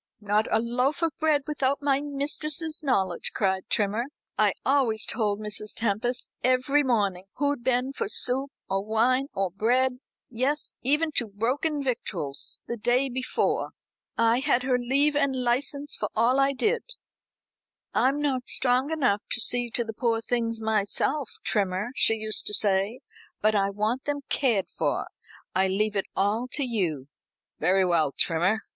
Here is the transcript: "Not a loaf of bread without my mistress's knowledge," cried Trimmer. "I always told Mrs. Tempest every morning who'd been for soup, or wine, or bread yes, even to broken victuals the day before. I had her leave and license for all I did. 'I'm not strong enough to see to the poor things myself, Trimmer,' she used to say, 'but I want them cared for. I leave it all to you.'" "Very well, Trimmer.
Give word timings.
"Not 0.19 0.47
a 0.49 0.59
loaf 0.59 1.03
of 1.03 1.11
bread 1.19 1.43
without 1.45 1.83
my 1.83 2.01
mistress's 2.01 2.81
knowledge," 2.81 3.33
cried 3.35 3.69
Trimmer. 3.69 4.05
"I 4.35 4.53
always 4.65 5.05
told 5.05 5.39
Mrs. 5.39 5.75
Tempest 5.75 6.27
every 6.43 6.81
morning 6.81 7.25
who'd 7.35 7.63
been 7.63 7.93
for 7.93 8.09
soup, 8.09 8.49
or 8.67 8.83
wine, 8.83 9.27
or 9.35 9.51
bread 9.51 9.99
yes, 10.27 10.73
even 10.81 11.11
to 11.11 11.27
broken 11.27 11.83
victuals 11.83 12.59
the 12.67 12.77
day 12.77 13.09
before. 13.09 13.73
I 14.17 14.39
had 14.39 14.63
her 14.63 14.79
leave 14.79 15.15
and 15.15 15.35
license 15.39 15.95
for 15.95 16.09
all 16.15 16.39
I 16.39 16.53
did. 16.53 16.81
'I'm 17.93 18.19
not 18.19 18.49
strong 18.49 18.89
enough 18.89 19.21
to 19.33 19.39
see 19.39 19.69
to 19.69 19.83
the 19.83 19.93
poor 19.93 20.19
things 20.19 20.59
myself, 20.59 21.29
Trimmer,' 21.43 21.91
she 21.95 22.15
used 22.15 22.47
to 22.47 22.55
say, 22.55 23.01
'but 23.39 23.53
I 23.53 23.69
want 23.69 24.05
them 24.05 24.21
cared 24.29 24.67
for. 24.75 25.05
I 25.53 25.67
leave 25.67 25.95
it 25.95 26.07
all 26.15 26.47
to 26.53 26.63
you.'" 26.63 27.07
"Very 27.59 27.85
well, 27.85 28.11
Trimmer. 28.11 28.61